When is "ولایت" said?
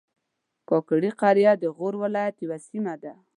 2.03-2.35